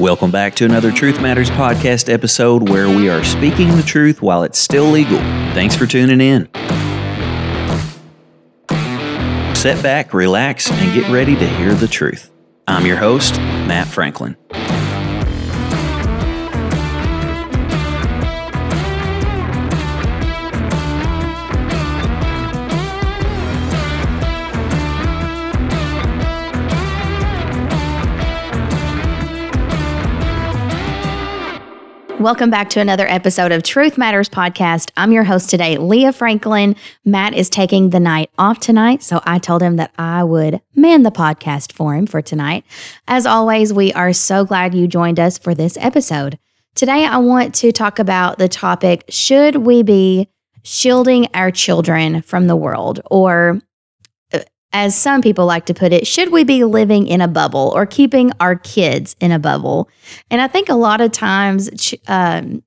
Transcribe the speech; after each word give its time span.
Welcome 0.00 0.32
back 0.32 0.56
to 0.56 0.64
another 0.64 0.90
Truth 0.90 1.20
Matters 1.20 1.50
podcast 1.50 2.12
episode 2.12 2.68
where 2.68 2.88
we 2.88 3.08
are 3.08 3.22
speaking 3.22 3.68
the 3.76 3.82
truth 3.82 4.20
while 4.20 4.42
it's 4.42 4.58
still 4.58 4.86
legal. 4.86 5.18
Thanks 5.54 5.76
for 5.76 5.86
tuning 5.86 6.20
in. 6.20 6.48
Sit 9.54 9.80
back, 9.84 10.12
relax, 10.12 10.68
and 10.68 10.94
get 11.00 11.08
ready 11.12 11.36
to 11.36 11.46
hear 11.46 11.74
the 11.74 11.86
truth. 11.86 12.32
I'm 12.66 12.84
your 12.84 12.96
host, 12.96 13.36
Matt 13.38 13.86
Franklin. 13.86 14.36
Welcome 32.24 32.48
back 32.48 32.70
to 32.70 32.80
another 32.80 33.06
episode 33.06 33.52
of 33.52 33.62
Truth 33.62 33.98
Matters 33.98 34.30
Podcast. 34.30 34.90
I'm 34.96 35.12
your 35.12 35.24
host 35.24 35.50
today, 35.50 35.76
Leah 35.76 36.10
Franklin. 36.10 36.74
Matt 37.04 37.34
is 37.34 37.50
taking 37.50 37.90
the 37.90 38.00
night 38.00 38.30
off 38.38 38.60
tonight, 38.60 39.02
so 39.02 39.20
I 39.26 39.38
told 39.38 39.60
him 39.60 39.76
that 39.76 39.92
I 39.98 40.24
would 40.24 40.62
man 40.74 41.02
the 41.02 41.10
podcast 41.10 41.72
for 41.72 41.94
him 41.94 42.06
for 42.06 42.22
tonight. 42.22 42.64
As 43.06 43.26
always, 43.26 43.74
we 43.74 43.92
are 43.92 44.14
so 44.14 44.46
glad 44.46 44.74
you 44.74 44.88
joined 44.88 45.20
us 45.20 45.36
for 45.36 45.54
this 45.54 45.76
episode. 45.78 46.38
Today, 46.74 47.04
I 47.04 47.18
want 47.18 47.54
to 47.56 47.72
talk 47.72 47.98
about 47.98 48.38
the 48.38 48.48
topic 48.48 49.04
Should 49.10 49.56
we 49.56 49.82
be 49.82 50.30
shielding 50.62 51.26
our 51.34 51.50
children 51.50 52.22
from 52.22 52.46
the 52.46 52.56
world? 52.56 53.02
Or 53.10 53.60
as 54.74 54.94
some 54.94 55.22
people 55.22 55.46
like 55.46 55.66
to 55.66 55.72
put 55.72 55.92
it, 55.92 56.06
should 56.06 56.32
we 56.32 56.42
be 56.42 56.64
living 56.64 57.06
in 57.06 57.20
a 57.20 57.28
bubble 57.28 57.72
or 57.74 57.86
keeping 57.86 58.32
our 58.40 58.56
kids 58.56 59.14
in 59.20 59.30
a 59.30 59.38
bubble? 59.38 59.88
And 60.30 60.42
I 60.42 60.48
think 60.48 60.68
a 60.68 60.74
lot 60.74 61.00
of 61.00 61.12
times, 61.12 61.94
um, 62.08 62.62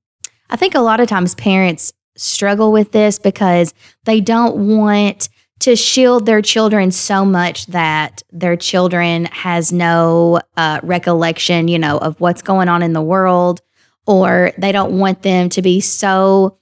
I 0.50 0.56
think 0.56 0.74
a 0.74 0.80
lot 0.80 1.02
of 1.02 1.10
times 1.10 1.36
parents 1.36 1.92
struggle 2.16 2.72
with 2.72 2.94
this 2.94 3.20
because 3.20 3.74
they 4.06 4.22
don't 4.22 4.78
want 4.78 5.28
to 5.60 5.76
shield 5.76 6.26
their 6.26 6.42
children 6.42 6.92
so 6.92 7.26
much 7.26 7.66
that 7.68 8.24
their 8.32 8.56
children 8.56 9.26
has 9.26 9.74
no 9.74 10.40
uh, 10.56 10.80
recollection, 10.84 11.68
you 11.68 11.78
know, 11.78 11.98
of 11.98 12.20
what's 12.22 12.42
going 12.42 12.70
on 12.70 12.84
in 12.84 12.94
the 12.94 13.02
world, 13.02 13.60
or 14.06 14.54
they 14.58 14.72
don't 14.72 14.98
want 14.98 15.24
them 15.24 15.50
to 15.50 15.62
be 15.62 15.82
so 15.82 16.58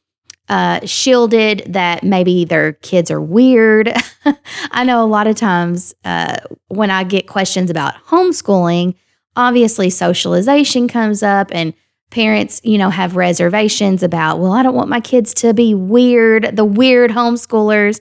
uh, 0.47 0.85
shielded 0.85 1.63
that 1.67 2.03
maybe 2.03 2.45
their 2.45 2.73
kids 2.73 3.09
are 3.09 3.21
weird. 3.21 3.91
I 4.71 4.83
know 4.83 5.03
a 5.03 5.07
lot 5.07 5.27
of 5.27 5.35
times 5.35 5.93
uh, 6.03 6.37
when 6.67 6.91
I 6.91 7.03
get 7.03 7.27
questions 7.27 7.69
about 7.69 7.95
homeschooling, 8.05 8.95
obviously 9.35 9.89
socialization 9.89 10.87
comes 10.87 11.23
up 11.23 11.49
and 11.51 11.73
parents, 12.11 12.61
you 12.63 12.77
know, 12.77 12.89
have 12.89 13.15
reservations 13.15 14.03
about, 14.03 14.39
well, 14.39 14.51
I 14.51 14.63
don't 14.63 14.75
want 14.75 14.89
my 14.89 14.99
kids 14.99 15.33
to 15.35 15.53
be 15.53 15.73
weird, 15.73 16.55
the 16.55 16.65
weird 16.65 17.11
homeschoolers. 17.11 17.99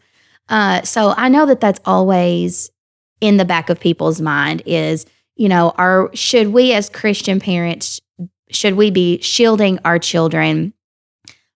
Uh, 0.48 0.82
so 0.82 1.14
I 1.16 1.28
know 1.28 1.46
that 1.46 1.60
that's 1.60 1.80
always 1.86 2.70
in 3.20 3.38
the 3.38 3.44
back 3.44 3.70
of 3.70 3.80
people's 3.80 4.20
mind 4.20 4.62
is, 4.66 5.06
you 5.36 5.48
know, 5.48 5.70
are 5.78 6.10
should 6.14 6.48
we 6.48 6.72
as 6.74 6.90
Christian 6.90 7.40
parents 7.40 8.00
should 8.50 8.74
we 8.74 8.90
be 8.90 9.20
shielding 9.20 9.78
our 9.84 9.98
children 9.98 10.72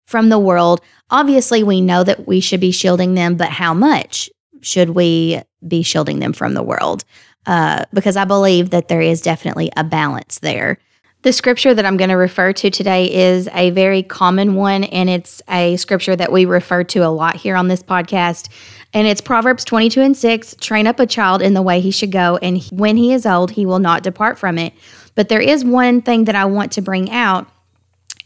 from 0.09 0.31
the 0.31 0.39
world. 0.39 0.81
Obviously, 1.11 1.63
we 1.63 1.83
know 1.83 2.03
that 2.03 2.27
we 2.27 2.41
should 2.41 2.61
be 2.61 2.71
shielding 2.71 3.13
them, 3.13 3.37
but 3.37 3.51
how 3.51 3.75
much 3.75 4.31
should 4.63 4.91
we 4.91 5.43
be 5.67 5.83
shielding 5.83 6.19
them 6.19 6.33
from 6.33 6.55
the 6.55 6.63
world? 6.63 7.05
Uh, 7.45 7.85
because 7.93 8.17
I 8.17 8.25
believe 8.25 8.71
that 8.71 8.89
there 8.89 9.03
is 9.03 9.21
definitely 9.21 9.71
a 9.77 9.85
balance 9.85 10.39
there. 10.39 10.79
The 11.23 11.33
scripture 11.35 11.75
that 11.75 11.85
I'm 11.85 11.99
going 11.99 12.09
to 12.09 12.17
refer 12.17 12.55
to 12.55 12.71
today 12.71 13.13
is 13.13 13.51
a 13.53 13.69
very 13.71 14.03
common 14.03 14.55
one, 14.55 14.85
and 14.85 15.11
it's 15.11 15.43
a 15.51 15.77
scripture 15.77 16.17
that 16.17 16.33
we 16.33 16.47
refer 16.47 16.85
to 16.85 17.01
a 17.01 17.13
lot 17.13 17.37
here 17.37 17.55
on 17.55 17.69
this 17.69 17.83
podcast. 17.83 18.49
And 18.95 19.07
it's 19.07 19.21
Proverbs 19.21 19.63
22 19.65 20.01
and 20.01 20.17
6 20.17 20.55
train 20.59 20.87
up 20.87 21.01
a 21.01 21.07
child 21.07 21.43
in 21.43 21.53
the 21.53 21.61
way 21.61 21.81
he 21.81 21.91
should 21.91 22.13
go, 22.13 22.39
and 22.41 22.63
when 22.71 22.97
he 22.97 23.13
is 23.13 23.27
old, 23.27 23.51
he 23.51 23.67
will 23.67 23.79
not 23.79 24.05
depart 24.05 24.39
from 24.39 24.57
it. 24.57 24.73
But 25.15 25.29
there 25.29 25.41
is 25.41 25.67
one 25.67 26.01
thing 26.01 26.25
that 26.25 26.35
I 26.35 26.47
want 26.47 26.73
to 26.73 26.81
bring 26.81 27.11
out 27.11 27.47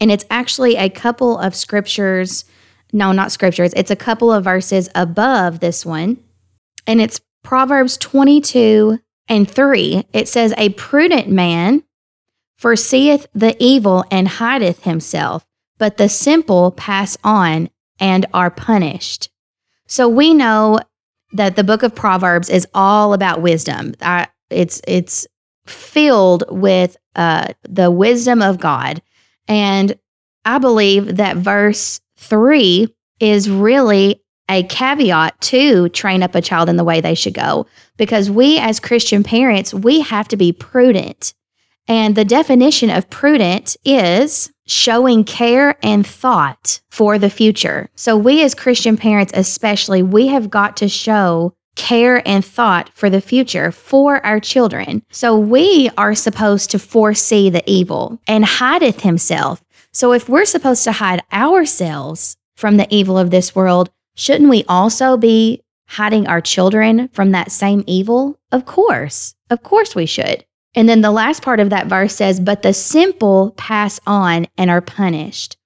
and 0.03 0.11
it's 0.11 0.25
actually 0.29 0.75
a 0.75 0.89
couple 0.89 1.37
of 1.37 1.55
scriptures. 1.55 2.43
No, 2.91 3.13
not 3.13 3.31
scriptures. 3.31 3.71
It's 3.73 3.89
a 3.89 3.95
couple 3.95 4.33
of 4.33 4.43
verses 4.43 4.89
above 4.95 5.61
this 5.61 5.85
one. 5.85 6.21
And 6.85 6.99
it's 6.99 7.21
Proverbs 7.41 7.95
22 7.99 8.99
and 9.29 9.49
3. 9.49 10.03
It 10.11 10.27
says, 10.27 10.53
A 10.57 10.71
prudent 10.71 11.29
man 11.29 11.83
foreseeth 12.57 13.27
the 13.33 13.55
evil 13.63 14.03
and 14.11 14.27
hideth 14.27 14.83
himself, 14.83 15.45
but 15.77 15.95
the 15.95 16.09
simple 16.09 16.71
pass 16.71 17.17
on 17.23 17.69
and 17.97 18.25
are 18.33 18.51
punished. 18.51 19.29
So 19.87 20.09
we 20.09 20.33
know 20.33 20.79
that 21.31 21.55
the 21.55 21.63
book 21.63 21.81
of 21.81 21.95
Proverbs 21.95 22.49
is 22.49 22.67
all 22.73 23.13
about 23.13 23.41
wisdom. 23.41 23.93
I, 24.01 24.27
it's 24.49 24.81
it's 24.85 25.25
filled 25.65 26.43
with 26.49 26.97
uh, 27.15 27.53
the 27.63 27.89
wisdom 27.89 28.41
of 28.41 28.59
God. 28.59 29.01
And 29.47 29.97
I 30.45 30.57
believe 30.57 31.17
that 31.17 31.37
verse 31.37 31.99
three 32.17 32.93
is 33.19 33.49
really 33.49 34.21
a 34.49 34.63
caveat 34.63 35.39
to 35.39 35.89
train 35.89 36.21
up 36.21 36.35
a 36.35 36.41
child 36.41 36.69
in 36.69 36.75
the 36.75 36.83
way 36.83 36.99
they 36.99 37.15
should 37.15 37.33
go 37.33 37.65
because 37.97 38.29
we 38.29 38.57
as 38.59 38.79
Christian 38.79 39.23
parents, 39.23 39.73
we 39.73 40.01
have 40.01 40.27
to 40.27 40.37
be 40.37 40.51
prudent. 40.51 41.33
And 41.87 42.15
the 42.15 42.25
definition 42.25 42.89
of 42.89 43.09
prudent 43.09 43.75
is 43.83 44.51
showing 44.65 45.23
care 45.23 45.77
and 45.83 46.05
thought 46.05 46.81
for 46.89 47.17
the 47.17 47.29
future. 47.29 47.89
So 47.95 48.15
we 48.17 48.41
as 48.43 48.55
Christian 48.55 48.95
parents 48.95 49.33
especially, 49.35 50.01
we 50.01 50.27
have 50.27 50.49
got 50.49 50.77
to 50.77 50.87
show 50.87 51.55
care 51.75 52.21
and 52.27 52.43
thought 52.45 52.89
for 52.93 53.09
the 53.09 53.21
future 53.21 53.71
for 53.71 54.23
our 54.25 54.39
children. 54.39 55.03
So 55.11 55.37
we 55.37 55.89
are 55.97 56.15
supposed 56.15 56.71
to 56.71 56.79
foresee 56.79 57.49
the 57.49 57.63
evil 57.69 58.19
and 58.27 58.45
hideth 58.45 59.01
himself. 59.01 59.63
So 59.91 60.13
if 60.13 60.27
we're 60.29 60.45
supposed 60.45 60.83
to 60.85 60.91
hide 60.91 61.21
ourselves 61.31 62.37
from 62.55 62.77
the 62.77 62.87
evil 62.93 63.17
of 63.17 63.31
this 63.31 63.55
world, 63.55 63.89
shouldn't 64.15 64.49
we 64.49 64.63
also 64.67 65.17
be 65.17 65.61
hiding 65.87 66.27
our 66.27 66.41
children 66.41 67.09
from 67.09 67.31
that 67.31 67.51
same 67.51 67.83
evil? 67.87 68.39
Of 68.51 68.65
course. 68.65 69.35
Of 69.49 69.63
course 69.63 69.95
we 69.95 70.05
should. 70.05 70.45
And 70.75 70.89
then 70.89 71.01
the 71.01 71.11
last 71.11 71.43
part 71.43 71.59
of 71.59 71.69
that 71.69 71.87
verse 71.87 72.15
says, 72.15 72.39
But 72.39 72.63
the 72.63 72.73
simple 72.73 73.51
pass 73.51 73.99
on 74.07 74.47
and 74.57 74.71
are 74.71 74.81
punished. 74.81 75.57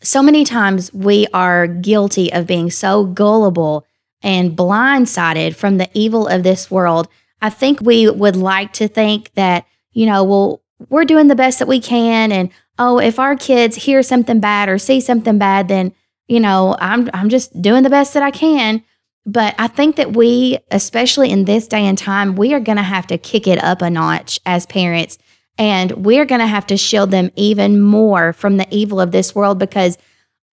So 0.00 0.22
many 0.22 0.44
times 0.44 0.92
we 0.94 1.26
are 1.34 1.66
guilty 1.66 2.32
of 2.32 2.46
being 2.46 2.70
so 2.70 3.04
gullible 3.04 3.84
and 4.22 4.56
blindsided 4.56 5.54
from 5.54 5.78
the 5.78 5.88
evil 5.94 6.26
of 6.26 6.42
this 6.42 6.70
world. 6.70 7.08
I 7.40 7.50
think 7.50 7.80
we 7.80 8.08
would 8.10 8.36
like 8.36 8.72
to 8.74 8.88
think 8.88 9.32
that, 9.34 9.66
you 9.92 10.06
know, 10.06 10.24
well, 10.24 10.62
we're 10.88 11.04
doing 11.04 11.28
the 11.28 11.34
best 11.34 11.58
that 11.58 11.68
we 11.68 11.80
can. 11.80 12.32
And 12.32 12.50
oh, 12.78 12.98
if 12.98 13.18
our 13.18 13.36
kids 13.36 13.76
hear 13.76 14.02
something 14.02 14.40
bad 14.40 14.68
or 14.68 14.78
see 14.78 15.00
something 15.00 15.38
bad, 15.38 15.68
then, 15.68 15.92
you 16.26 16.40
know, 16.40 16.76
I'm, 16.80 17.10
I'm 17.12 17.28
just 17.28 17.60
doing 17.60 17.82
the 17.82 17.90
best 17.90 18.14
that 18.14 18.22
I 18.22 18.30
can. 18.30 18.82
But 19.26 19.54
I 19.58 19.68
think 19.68 19.96
that 19.96 20.16
we, 20.16 20.58
especially 20.70 21.30
in 21.30 21.44
this 21.44 21.68
day 21.68 21.84
and 21.84 21.98
time, 21.98 22.34
we 22.34 22.54
are 22.54 22.60
going 22.60 22.76
to 22.76 22.82
have 22.82 23.06
to 23.08 23.18
kick 23.18 23.46
it 23.46 23.62
up 23.62 23.82
a 23.82 23.90
notch 23.90 24.40
as 24.46 24.64
parents. 24.66 25.18
And 25.58 25.90
we're 26.04 26.24
going 26.24 26.40
to 26.40 26.46
have 26.46 26.66
to 26.68 26.76
shield 26.76 27.10
them 27.10 27.30
even 27.36 27.80
more 27.80 28.32
from 28.32 28.56
the 28.56 28.66
evil 28.70 29.00
of 29.00 29.10
this 29.10 29.34
world 29.34 29.58
because 29.58 29.98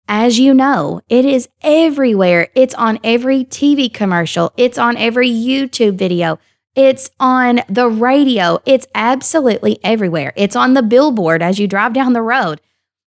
as 0.08 0.38
you 0.40 0.54
know, 0.54 1.02
it 1.08 1.26
is 1.26 1.48
everywhere. 1.62 2.48
It's 2.54 2.74
on 2.74 2.98
every 3.04 3.44
TV 3.44 3.92
commercial, 3.92 4.52
it's 4.56 4.78
on 4.78 4.96
every 4.96 5.30
YouTube 5.30 5.96
video, 5.96 6.38
it's 6.74 7.10
on 7.20 7.60
the 7.68 7.88
radio, 7.88 8.58
it's 8.64 8.86
absolutely 8.94 9.78
everywhere. 9.84 10.32
It's 10.34 10.56
on 10.56 10.74
the 10.74 10.82
billboard 10.82 11.42
as 11.42 11.58
you 11.58 11.68
drive 11.68 11.92
down 11.92 12.14
the 12.14 12.22
road. 12.22 12.60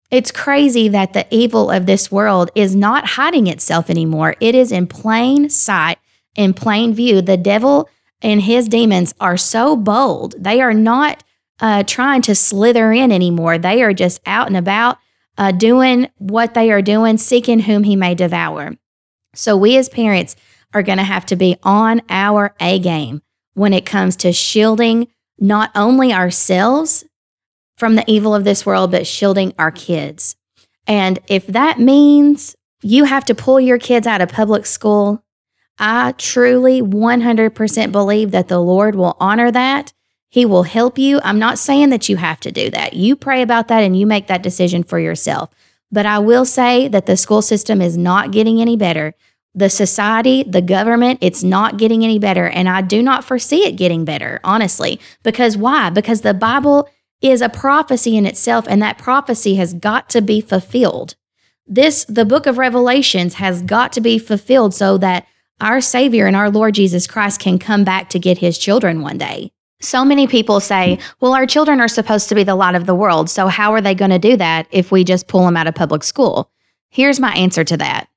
It's 0.09 0.31
crazy 0.31 0.87
that 0.87 1.13
the 1.13 1.27
evil 1.29 1.69
of 1.69 1.85
this 1.85 2.11
world 2.11 2.49
is 2.55 2.75
not 2.75 3.09
hiding 3.09 3.47
itself 3.47 3.89
anymore. 3.89 4.35
It 4.39 4.55
is 4.55 4.71
in 4.71 4.87
plain 4.87 5.49
sight, 5.49 5.99
in 6.33 6.53
plain 6.53 6.93
view. 6.93 7.21
The 7.21 7.37
devil 7.37 7.89
and 8.21 8.41
his 8.41 8.69
demons 8.69 9.13
are 9.19 9.37
so 9.37 9.75
bold. 9.75 10.35
They 10.37 10.61
are 10.61 10.73
not 10.73 11.23
uh, 11.59 11.83
trying 11.83 12.21
to 12.23 12.35
slither 12.35 12.93
in 12.93 13.11
anymore. 13.11 13.57
They 13.57 13.83
are 13.83 13.93
just 13.93 14.21
out 14.25 14.47
and 14.47 14.55
about 14.55 14.97
uh, 15.37 15.51
doing 15.51 16.09
what 16.17 16.53
they 16.53 16.71
are 16.71 16.81
doing, 16.81 17.17
seeking 17.17 17.59
whom 17.59 17.83
he 17.83 17.95
may 17.95 18.15
devour. 18.15 18.75
So, 19.33 19.55
we 19.55 19.77
as 19.77 19.89
parents 19.89 20.35
are 20.73 20.83
going 20.83 20.97
to 20.97 21.03
have 21.03 21.25
to 21.27 21.35
be 21.35 21.57
on 21.63 22.01
our 22.09 22.55
A 22.59 22.79
game 22.79 23.21
when 23.53 23.73
it 23.73 23.85
comes 23.85 24.15
to 24.17 24.33
shielding 24.33 25.07
not 25.39 25.71
only 25.75 26.13
ourselves 26.13 27.05
from 27.77 27.95
the 27.95 28.03
evil 28.07 28.33
of 28.33 28.43
this 28.43 28.65
world, 28.65 28.91
but 28.91 29.05
shielding 29.05 29.53
our 29.59 29.71
kids. 29.71 30.35
And 30.87 31.19
if 31.27 31.45
that 31.47 31.79
means 31.79 32.55
you 32.81 33.03
have 33.03 33.25
to 33.25 33.35
pull 33.35 33.59
your 33.59 33.77
kids 33.77 34.07
out 34.07 34.21
of 34.21 34.29
public 34.29 34.65
school, 34.65 35.23
I 35.77 36.13
truly 36.13 36.81
100% 36.81 37.91
believe 37.91 38.31
that 38.31 38.47
the 38.47 38.59
Lord 38.59 38.95
will 38.95 39.15
honor 39.19 39.51
that 39.51 39.93
He 40.29 40.45
will 40.45 40.63
help 40.63 40.97
you. 40.97 41.19
I'm 41.23 41.39
not 41.39 41.57
saying 41.57 41.89
that 41.89 42.09
you 42.09 42.17
have 42.17 42.39
to 42.41 42.51
do 42.51 42.69
that. 42.71 42.93
You 42.93 43.15
pray 43.15 43.41
about 43.41 43.69
that 43.69 43.83
and 43.83 43.97
you 43.97 44.05
make 44.05 44.27
that 44.27 44.43
decision 44.43 44.83
for 44.83 44.99
yourself. 44.99 45.49
But 45.91 46.05
I 46.05 46.19
will 46.19 46.45
say 46.45 46.87
that 46.89 47.05
the 47.05 47.15
school 47.15 47.41
system 47.41 47.81
is 47.81 47.97
not 47.97 48.31
getting 48.31 48.59
any 48.59 48.75
better. 48.75 49.13
The 49.55 49.69
society, 49.69 50.43
the 50.43 50.61
government, 50.61 51.19
it's 51.21 51.43
not 51.43 51.77
getting 51.77 52.03
any 52.03 52.19
better. 52.19 52.45
And 52.45 52.67
I 52.67 52.81
do 52.81 53.01
not 53.01 53.23
foresee 53.23 53.65
it 53.65 53.77
getting 53.77 54.05
better, 54.05 54.39
honestly. 54.43 54.99
Because 55.23 55.55
why? 55.55 55.89
Because 55.89 56.21
the 56.21 56.33
Bible 56.33 56.89
is 57.21 57.41
a 57.41 57.49
prophecy 57.49 58.15
in 58.15 58.25
itself, 58.25 58.65
and 58.67 58.81
that 58.81 58.99
prophecy 58.99 59.55
has 59.55 59.73
got 59.73 60.09
to 60.09 60.21
be 60.21 60.41
fulfilled. 60.41 61.15
This, 61.65 62.05
the 62.05 62.25
book 62.25 62.45
of 62.45 62.57
Revelations, 62.57 63.35
has 63.35 63.61
got 63.61 63.91
to 63.93 64.01
be 64.01 64.19
fulfilled 64.19 64.75
so 64.75 64.97
that 64.99 65.25
our 65.59 65.81
Savior 65.81 66.27
and 66.27 66.35
our 66.35 66.51
Lord 66.51 66.75
Jesus 66.75 67.07
Christ 67.07 67.39
can 67.39 67.57
come 67.57 67.83
back 67.83 68.09
to 68.11 68.19
get 68.19 68.37
his 68.37 68.57
children 68.57 69.01
one 69.01 69.17
day. 69.17 69.51
So 69.79 70.03
many 70.03 70.27
people 70.27 70.59
say, 70.59 70.97
well, 71.19 71.33
our 71.33 71.45
children 71.45 71.79
are 71.79 71.87
supposed 71.87 72.29
to 72.29 72.35
be 72.35 72.43
the 72.43 72.55
light 72.55 72.75
of 72.75 72.87
the 72.87 72.95
world. 72.95 73.29
So, 73.29 73.47
how 73.47 73.73
are 73.73 73.81
they 73.81 73.93
going 73.93 74.11
to 74.11 74.19
do 74.19 74.35
that 74.37 74.67
if 74.71 74.91
we 74.91 75.03
just 75.03 75.27
pull 75.27 75.45
them 75.45 75.57
out 75.57 75.67
of 75.67 75.75
public 75.75 76.03
school? 76.03 76.51
Here's 76.89 77.19
my 77.19 77.33
answer 77.35 77.63
to 77.63 77.77
that 77.77 78.07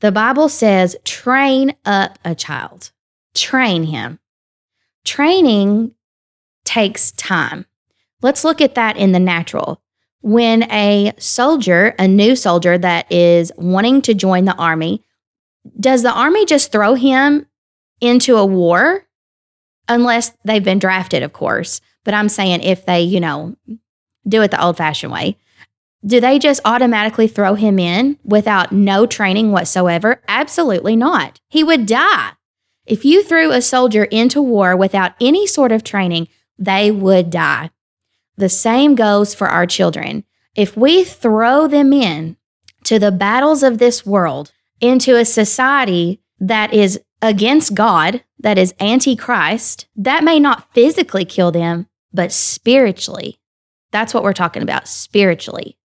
the 0.00 0.12
Bible 0.12 0.48
says, 0.48 0.96
train 1.04 1.74
up 1.84 2.18
a 2.24 2.34
child, 2.34 2.90
train 3.34 3.84
him. 3.84 4.18
Training 5.04 5.94
takes 6.64 7.12
time. 7.12 7.66
Let's 8.22 8.44
look 8.44 8.60
at 8.60 8.74
that 8.74 8.96
in 8.96 9.12
the 9.12 9.20
natural. 9.20 9.82
When 10.22 10.70
a 10.72 11.12
soldier, 11.18 11.94
a 11.98 12.08
new 12.08 12.34
soldier 12.34 12.78
that 12.78 13.10
is 13.12 13.52
wanting 13.56 14.00
to 14.02 14.14
join 14.14 14.46
the 14.46 14.54
army, 14.56 15.04
does 15.78 16.02
the 16.02 16.12
army 16.12 16.46
just 16.46 16.72
throw 16.72 16.94
him 16.94 17.46
into 18.00 18.36
a 18.36 18.46
war? 18.46 19.03
Unless 19.88 20.32
they've 20.44 20.64
been 20.64 20.78
drafted, 20.78 21.22
of 21.22 21.32
course. 21.32 21.80
But 22.04 22.14
I'm 22.14 22.28
saying 22.28 22.62
if 22.62 22.86
they, 22.86 23.00
you 23.02 23.20
know, 23.20 23.56
do 24.26 24.42
it 24.42 24.50
the 24.50 24.62
old 24.62 24.76
fashioned 24.76 25.12
way, 25.12 25.36
do 26.04 26.20
they 26.20 26.38
just 26.38 26.60
automatically 26.64 27.28
throw 27.28 27.54
him 27.54 27.78
in 27.78 28.18
without 28.24 28.72
no 28.72 29.06
training 29.06 29.52
whatsoever? 29.52 30.20
Absolutely 30.28 30.96
not. 30.96 31.40
He 31.48 31.64
would 31.64 31.86
die. 31.86 32.32
If 32.86 33.04
you 33.04 33.22
threw 33.22 33.50
a 33.50 33.62
soldier 33.62 34.04
into 34.04 34.42
war 34.42 34.76
without 34.76 35.12
any 35.20 35.46
sort 35.46 35.72
of 35.72 35.82
training, 35.82 36.28
they 36.58 36.90
would 36.90 37.30
die. 37.30 37.70
The 38.36 38.50
same 38.50 38.94
goes 38.94 39.34
for 39.34 39.48
our 39.48 39.66
children. 39.66 40.24
If 40.54 40.76
we 40.76 41.04
throw 41.04 41.66
them 41.66 41.92
in 41.92 42.36
to 42.84 42.98
the 42.98 43.12
battles 43.12 43.62
of 43.62 43.78
this 43.78 44.04
world, 44.04 44.52
into 44.80 45.16
a 45.16 45.24
society 45.24 46.20
that 46.38 46.74
is 46.74 47.00
against 47.24 47.74
God, 47.74 48.22
that 48.40 48.58
is 48.58 48.74
antichrist, 48.78 49.86
that 49.96 50.22
may 50.22 50.38
not 50.38 50.72
physically 50.74 51.24
kill 51.24 51.50
them, 51.50 51.86
but 52.12 52.30
spiritually. 52.30 53.40
That's 53.92 54.12
what 54.12 54.22
we're 54.22 54.34
talking 54.34 54.62
about 54.62 54.86
spiritually. 54.86 55.78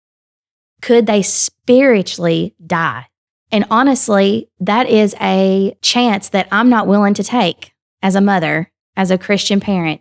Could 0.83 1.07
they 1.07 1.23
spiritually 1.23 2.57
die? 2.67 3.07
And 3.53 3.65
honestly, 3.71 4.51
that 4.59 4.89
is 4.89 5.15
a 5.21 5.77
chance 5.81 6.31
that 6.31 6.49
I'm 6.51 6.69
not 6.69 6.89
willing 6.89 7.15
to 7.15 7.25
take 7.25 7.73
as 8.03 8.17
a 8.17 8.21
mother, 8.21 8.71
as 8.97 9.11
a 9.11 9.19
Christian 9.19 9.61
parent. 9.61 10.01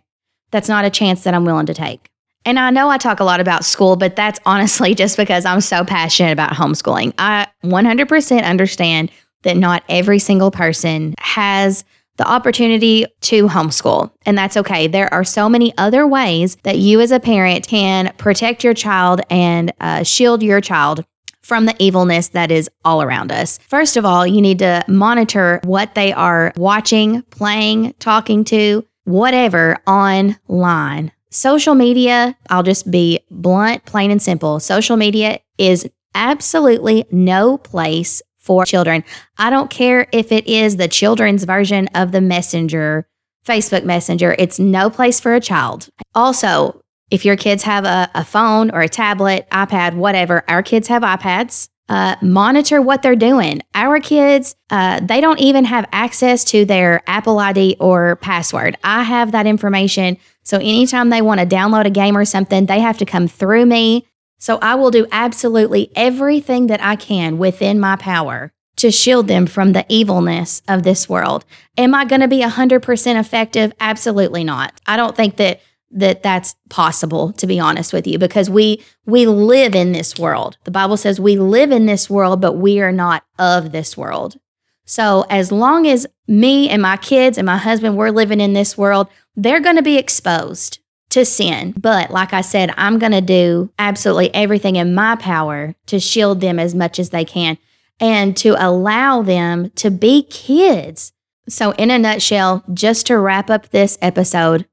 That's 0.50 0.68
not 0.68 0.84
a 0.84 0.90
chance 0.90 1.22
that 1.22 1.34
I'm 1.34 1.44
willing 1.44 1.66
to 1.66 1.74
take. 1.74 2.10
And 2.44 2.58
I 2.58 2.70
know 2.70 2.88
I 2.88 2.98
talk 2.98 3.20
a 3.20 3.24
lot 3.24 3.40
about 3.40 3.64
school, 3.64 3.94
but 3.94 4.16
that's 4.16 4.40
honestly 4.44 4.94
just 4.96 5.16
because 5.16 5.44
I'm 5.44 5.60
so 5.60 5.84
passionate 5.84 6.32
about 6.32 6.52
homeschooling. 6.52 7.14
I 7.16 7.46
100% 7.64 8.42
understand 8.42 9.10
that 9.42 9.56
not 9.56 9.82
every 9.88 10.18
single 10.18 10.50
person 10.50 11.14
has 11.18 11.84
the 12.16 12.28
opportunity 12.28 13.06
to 13.20 13.46
homeschool, 13.46 14.10
and 14.26 14.36
that's 14.36 14.56
okay. 14.56 14.88
There 14.88 15.12
are 15.14 15.24
so 15.24 15.48
many 15.48 15.72
other 15.78 16.06
ways 16.06 16.56
that 16.64 16.78
you 16.78 17.00
as 17.00 17.12
a 17.12 17.20
parent 17.20 17.66
can 17.66 18.12
protect 18.18 18.64
your 18.64 18.74
child 18.74 19.20
and 19.30 19.72
uh, 19.80 20.02
shield 20.02 20.42
your 20.42 20.60
child 20.60 21.04
from 21.42 21.64
the 21.64 21.74
evilness 21.78 22.28
that 22.28 22.50
is 22.50 22.68
all 22.84 23.02
around 23.02 23.32
us. 23.32 23.58
First 23.68 23.96
of 23.96 24.04
all, 24.04 24.26
you 24.26 24.42
need 24.42 24.58
to 24.58 24.84
monitor 24.86 25.60
what 25.64 25.94
they 25.94 26.12
are 26.12 26.52
watching, 26.56 27.22
playing, 27.30 27.94
talking 28.00 28.44
to, 28.44 28.84
whatever 29.04 29.78
online. 29.86 31.10
Social 31.30 31.74
media, 31.74 32.36
I'll 32.50 32.62
just 32.62 32.90
be 32.90 33.20
blunt, 33.30 33.84
plain 33.86 34.10
and 34.10 34.20
simple. 34.20 34.60
Social 34.60 34.96
media 34.96 35.38
is 35.56 35.88
absolutely 36.14 37.06
no 37.10 37.56
place 37.56 38.20
for 38.48 38.64
children. 38.64 39.04
I 39.36 39.50
don't 39.50 39.68
care 39.68 40.08
if 40.10 40.32
it 40.32 40.46
is 40.46 40.78
the 40.78 40.88
children's 40.88 41.44
version 41.44 41.86
of 41.88 42.12
the 42.12 42.22
Messenger, 42.22 43.06
Facebook 43.46 43.84
Messenger, 43.84 44.34
it's 44.38 44.58
no 44.58 44.88
place 44.88 45.20
for 45.20 45.34
a 45.34 45.40
child. 45.40 45.90
Also, 46.14 46.80
if 47.10 47.26
your 47.26 47.36
kids 47.36 47.62
have 47.64 47.84
a, 47.84 48.10
a 48.14 48.24
phone 48.24 48.70
or 48.70 48.80
a 48.80 48.88
tablet, 48.88 49.46
iPad, 49.50 49.94
whatever, 49.96 50.44
our 50.48 50.62
kids 50.62 50.88
have 50.88 51.02
iPads. 51.02 51.68
Uh, 51.90 52.16
monitor 52.20 52.82
what 52.82 53.00
they're 53.00 53.16
doing. 53.16 53.62
Our 53.74 53.98
kids, 53.98 54.54
uh, 54.68 55.00
they 55.00 55.22
don't 55.22 55.40
even 55.40 55.64
have 55.64 55.88
access 55.90 56.44
to 56.44 56.66
their 56.66 57.02
Apple 57.06 57.38
ID 57.38 57.78
or 57.80 58.16
password. 58.16 58.76
I 58.84 59.04
have 59.04 59.32
that 59.32 59.46
information. 59.46 60.18
So 60.42 60.58
anytime 60.58 61.08
they 61.08 61.22
want 61.22 61.40
to 61.40 61.46
download 61.46 61.86
a 61.86 61.90
game 61.90 62.14
or 62.14 62.26
something, 62.26 62.66
they 62.66 62.80
have 62.80 62.98
to 62.98 63.06
come 63.06 63.26
through 63.26 63.64
me. 63.64 64.06
So 64.38 64.58
I 64.62 64.76
will 64.76 64.90
do 64.90 65.06
absolutely 65.10 65.90
everything 65.94 66.68
that 66.68 66.82
I 66.82 66.96
can 66.96 67.38
within 67.38 67.78
my 67.80 67.96
power 67.96 68.52
to 68.76 68.92
shield 68.92 69.26
them 69.26 69.46
from 69.46 69.72
the 69.72 69.84
evilness 69.88 70.62
of 70.68 70.84
this 70.84 71.08
world. 71.08 71.44
Am 71.76 71.94
I 71.94 72.04
going 72.04 72.20
to 72.20 72.28
be 72.28 72.42
100% 72.42 73.20
effective? 73.20 73.72
Absolutely 73.80 74.44
not. 74.44 74.80
I 74.86 74.96
don't 74.96 75.16
think 75.16 75.36
that 75.36 75.60
that 75.90 76.22
that's 76.22 76.54
possible 76.68 77.32
to 77.32 77.46
be 77.46 77.58
honest 77.58 77.94
with 77.94 78.06
you 78.06 78.18
because 78.18 78.50
we 78.50 78.84
we 79.06 79.26
live 79.26 79.74
in 79.74 79.92
this 79.92 80.18
world. 80.18 80.58
The 80.64 80.70
Bible 80.70 80.98
says 80.98 81.18
we 81.18 81.38
live 81.38 81.70
in 81.70 81.86
this 81.86 82.10
world 82.10 82.42
but 82.42 82.52
we 82.54 82.80
are 82.80 82.92
not 82.92 83.24
of 83.38 83.72
this 83.72 83.96
world. 83.96 84.38
So 84.84 85.24
as 85.30 85.50
long 85.50 85.86
as 85.86 86.06
me 86.26 86.68
and 86.68 86.82
my 86.82 86.98
kids 86.98 87.38
and 87.38 87.46
my 87.46 87.56
husband 87.56 87.96
we're 87.96 88.10
living 88.10 88.40
in 88.40 88.52
this 88.52 88.76
world, 88.76 89.08
they're 89.34 89.60
going 89.60 89.76
to 89.76 89.82
be 89.82 89.96
exposed 89.96 90.77
to 91.10 91.24
sin. 91.24 91.74
But 91.76 92.10
like 92.10 92.32
I 92.32 92.40
said, 92.42 92.72
I'm 92.76 92.98
going 92.98 93.12
to 93.12 93.20
do 93.20 93.70
absolutely 93.78 94.34
everything 94.34 94.76
in 94.76 94.94
my 94.94 95.16
power 95.16 95.74
to 95.86 95.98
shield 95.98 96.40
them 96.40 96.58
as 96.58 96.74
much 96.74 96.98
as 96.98 97.10
they 97.10 97.24
can 97.24 97.58
and 98.00 98.36
to 98.38 98.54
allow 98.58 99.22
them 99.22 99.70
to 99.76 99.90
be 99.90 100.22
kids. 100.22 101.12
So 101.48 101.72
in 101.72 101.90
a 101.90 101.98
nutshell, 101.98 102.62
just 102.72 103.06
to 103.06 103.18
wrap 103.18 103.50
up 103.50 103.70
this 103.70 103.96
episode, 104.02 104.66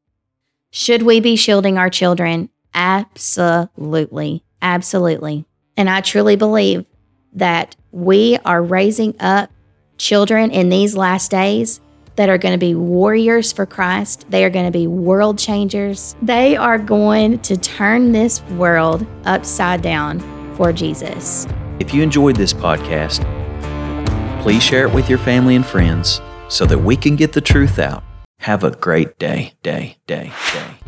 should 0.72 1.04
we 1.04 1.20
be 1.20 1.36
shielding 1.36 1.78
our 1.78 1.90
children? 1.90 2.50
Absolutely. 2.74 4.44
Absolutely. 4.62 5.46
And 5.78 5.90
I 5.90 6.02
truly 6.02 6.36
believe 6.36 6.86
that 7.34 7.76
we 7.92 8.38
are 8.44 8.62
raising 8.62 9.16
up 9.20 9.52
children 9.98 10.52
in 10.52 10.70
these 10.70 10.98
last 10.98 11.32
days 11.32 11.80
that 12.16 12.30
are 12.30 12.38
going 12.38 12.54
to 12.54 12.58
be 12.58 12.76
warriors 12.76 13.52
for 13.52 13.66
Christ. 13.66 14.26
They 14.30 14.46
are 14.46 14.50
going 14.50 14.66
to 14.66 14.72
be 14.72 14.88
world 14.88 15.38
changers. 15.38 16.16
They 16.22 16.56
are 16.56 16.78
going 16.78 17.40
to 17.40 17.58
turn 17.58 18.12
this 18.12 18.42
world 18.52 19.06
upside 19.26 19.82
down 19.82 20.20
for 20.56 20.72
Jesus. 20.72 21.48
If 21.80 21.94
you 21.94 22.02
enjoyed 22.02 22.36
this 22.36 22.54
podcast, 22.54 23.22
please 24.42 24.64
share 24.64 24.88
it 24.88 24.94
with 24.94 25.10
your 25.10 25.20
family 25.20 25.56
and 25.56 25.66
friends 25.66 26.22
so 26.48 26.66
that 26.66 26.78
we 26.78 26.96
can 26.96 27.16
get 27.16 27.34
the 27.34 27.42
truth 27.42 27.80
out. 27.80 28.04
Have 28.40 28.64
a 28.64 28.72
great 28.72 29.18
day, 29.18 29.54
day, 29.64 29.98
day, 30.08 30.32
day. 30.54 30.85